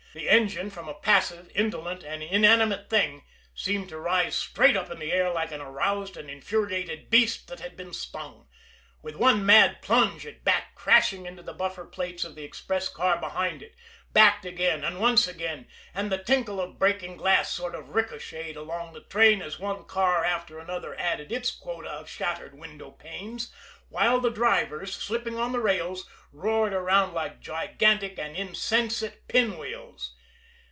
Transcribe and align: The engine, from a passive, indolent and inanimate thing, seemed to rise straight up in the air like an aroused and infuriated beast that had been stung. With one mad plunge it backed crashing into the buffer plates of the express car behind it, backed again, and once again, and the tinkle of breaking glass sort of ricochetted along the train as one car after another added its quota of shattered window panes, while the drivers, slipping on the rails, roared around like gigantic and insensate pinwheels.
The 0.13 0.27
engine, 0.27 0.69
from 0.69 0.89
a 0.89 0.93
passive, 0.93 1.49
indolent 1.55 2.03
and 2.03 2.21
inanimate 2.21 2.89
thing, 2.89 3.23
seemed 3.55 3.87
to 3.87 3.97
rise 3.97 4.35
straight 4.35 4.75
up 4.75 4.91
in 4.91 4.99
the 4.99 5.09
air 5.13 5.29
like 5.31 5.53
an 5.53 5.61
aroused 5.61 6.17
and 6.17 6.29
infuriated 6.29 7.09
beast 7.09 7.47
that 7.47 7.61
had 7.61 7.77
been 7.77 7.93
stung. 7.93 8.49
With 9.01 9.15
one 9.15 9.45
mad 9.45 9.81
plunge 9.81 10.25
it 10.25 10.43
backed 10.43 10.75
crashing 10.75 11.25
into 11.25 11.41
the 11.43 11.53
buffer 11.53 11.85
plates 11.85 12.25
of 12.25 12.35
the 12.35 12.43
express 12.43 12.89
car 12.89 13.19
behind 13.21 13.63
it, 13.63 13.73
backed 14.11 14.43
again, 14.43 14.83
and 14.83 14.99
once 14.99 15.29
again, 15.29 15.69
and 15.93 16.11
the 16.11 16.21
tinkle 16.21 16.59
of 16.59 16.77
breaking 16.77 17.15
glass 17.15 17.49
sort 17.49 17.73
of 17.73 17.95
ricochetted 17.95 18.57
along 18.57 18.91
the 18.91 18.99
train 19.05 19.41
as 19.41 19.59
one 19.59 19.85
car 19.85 20.25
after 20.25 20.59
another 20.59 20.93
added 20.99 21.31
its 21.31 21.51
quota 21.51 21.89
of 21.89 22.09
shattered 22.09 22.53
window 22.53 22.91
panes, 22.91 23.49
while 23.87 24.19
the 24.21 24.29
drivers, 24.29 24.93
slipping 24.93 25.37
on 25.37 25.51
the 25.51 25.59
rails, 25.59 26.09
roared 26.31 26.71
around 26.73 27.11
like 27.13 27.41
gigantic 27.41 28.17
and 28.17 28.37
insensate 28.37 29.27
pinwheels. 29.27 30.15